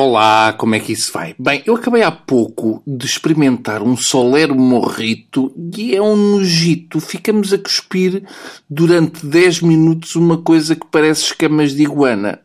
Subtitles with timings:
[0.00, 1.34] Olá, como é que isso vai?
[1.36, 7.00] Bem, eu acabei há pouco de experimentar um solero morrito e é um nojito.
[7.00, 8.22] Ficamos a cuspir
[8.70, 12.38] durante 10 minutos uma coisa que parece escamas de iguana.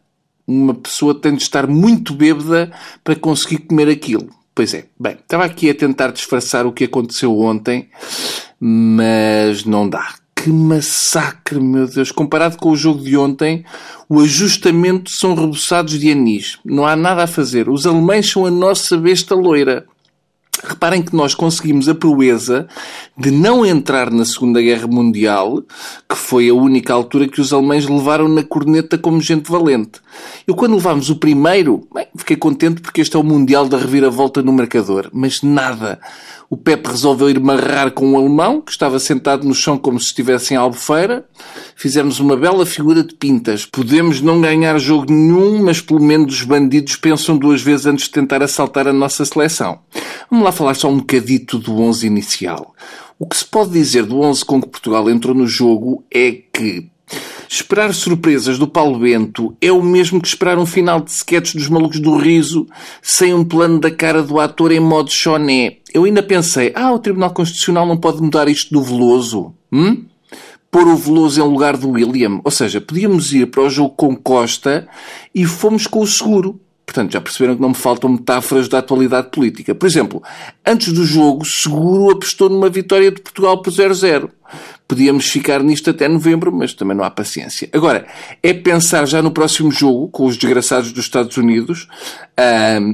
[0.47, 2.71] Uma pessoa tem de estar muito bêbada
[3.03, 4.29] para conseguir comer aquilo.
[4.55, 4.85] Pois é.
[4.99, 7.87] Bem, estava aqui a tentar disfarçar o que aconteceu ontem,
[8.59, 12.11] mas não dá que massacre, meu Deus.
[12.11, 13.63] Comparado com o jogo de ontem,
[14.09, 16.59] o ajustamento são reboçados de anis.
[16.65, 17.69] Não há nada a fazer.
[17.69, 19.85] Os alemães são a nossa besta loira.
[20.63, 22.67] Reparem que nós conseguimos a proeza
[23.17, 25.61] de não entrar na Segunda Guerra Mundial,
[26.09, 29.99] que foi a única altura que os alemães levaram na corneta como gente valente.
[30.47, 34.41] Eu, quando levámos o primeiro, bem, fiquei contente porque este é o Mundial da reviravolta
[34.41, 35.09] no marcador.
[35.11, 35.99] Mas nada.
[36.49, 40.05] O Pepe resolveu ir marrar com um alemão, que estava sentado no chão como se
[40.07, 41.25] estivesse em albufeira.
[41.75, 43.65] Fizemos uma bela figura de pintas.
[43.65, 48.11] Podemos não ganhar jogo nenhum, mas pelo menos os bandidos pensam duas vezes antes de
[48.11, 49.79] tentar assaltar a nossa seleção.
[50.29, 52.73] Vamos lá falar só um bocadito do 11 inicial.
[53.19, 56.91] O que se pode dizer do 11 com que Portugal entrou no jogo é que
[57.47, 61.69] Esperar surpresas do Paulo Bento é o mesmo que esperar um final de sketch dos
[61.69, 62.65] Malucos do Riso
[63.01, 65.77] sem um plano da cara do ator em modo choné.
[65.93, 69.53] Eu ainda pensei, ah, o Tribunal Constitucional não pode mudar isto do Veloso.
[69.71, 70.05] Hum?
[70.71, 72.41] Pôr o Veloso em lugar do William.
[72.43, 74.87] Ou seja, podíamos ir para o jogo com Costa
[75.35, 76.59] e fomos com o seguro.
[76.85, 79.73] Portanto, já perceberam que não me faltam metáforas da atualidade política.
[79.73, 80.21] Por exemplo,
[80.65, 84.29] antes do jogo, Seguro apostou numa vitória de Portugal por 0-0.
[84.87, 87.69] Podíamos ficar nisto até novembro, mas também não há paciência.
[87.73, 88.05] Agora,
[88.41, 91.87] é pensar já no próximo jogo, com os desgraçados dos Estados Unidos.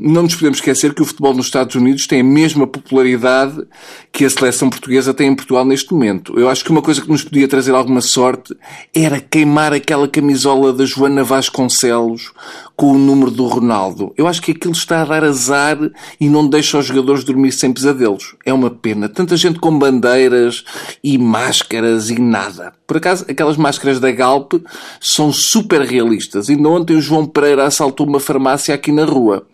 [0.04, 3.64] não nos podemos esquecer que o futebol nos Estados Unidos tem a mesma popularidade
[4.12, 6.40] que a seleção portuguesa tem em Portugal neste momento.
[6.40, 8.56] Eu acho que uma coisa que nos podia trazer alguma sorte
[8.94, 12.32] era queimar aquela camisola da Joana Vasconcelos
[12.80, 14.14] com o número do Ronaldo.
[14.18, 15.78] Eu acho que aquilo está a dar azar
[16.18, 18.36] e não deixa os jogadores dormir sem pesadelos.
[18.46, 19.10] É uma pena.
[19.10, 20.64] Tanta gente com bandeiras
[21.03, 21.18] e
[21.50, 22.74] máscaras e nada.
[22.86, 24.54] Por acaso, aquelas máscaras da Galp
[25.00, 26.50] são super realistas.
[26.50, 29.46] Ainda ontem o João Pereira assaltou uma farmácia aqui na rua.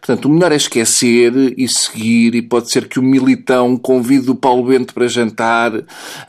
[0.00, 4.34] Portanto, o melhor é esquecer e seguir, e pode ser que o Militão convide o
[4.34, 5.72] Paulo Bento para jantar.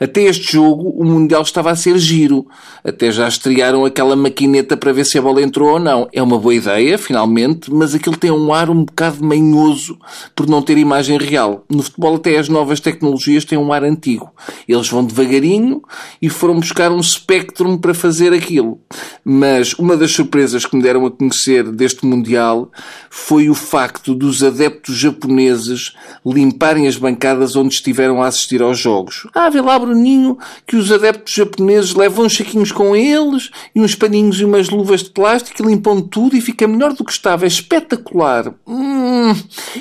[0.00, 2.46] Até este jogo, o Mundial estava a ser giro.
[2.84, 6.08] Até já estrearam aquela maquineta para ver se a bola entrou ou não.
[6.12, 9.98] É uma boa ideia, finalmente, mas aquilo tem um ar um bocado manhoso
[10.34, 11.64] por não ter imagem real.
[11.68, 14.30] No futebol, até as novas tecnologias têm um ar antigo.
[14.68, 15.82] Eles vão devagarinho
[16.20, 18.78] e foram foram buscar um Spectrum para fazer aquilo.
[19.24, 22.70] Mas uma das surpresas que me deram a conhecer deste Mundial
[23.08, 25.94] foi o facto dos adeptos japoneses
[26.26, 29.26] limparem as bancadas onde estiveram a assistir aos jogos.
[29.34, 30.36] Ah, vê lá, Bruninho,
[30.66, 35.02] que os adeptos japoneses levam uns saquinhos com eles e uns paninhos e umas luvas
[35.02, 37.44] de plástico e limpam tudo e fica melhor do que estava.
[37.44, 38.52] É espetacular.
[38.66, 39.34] Hum,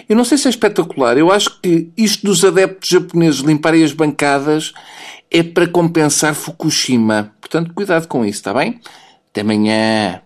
[0.07, 1.17] eu não sei se é espetacular.
[1.17, 4.73] Eu acho que isto dos adeptos japoneses limparem as bancadas
[5.31, 7.33] é para compensar Fukushima.
[7.39, 8.79] Portanto, cuidado com isso, está bem?
[9.31, 10.21] Até amanhã.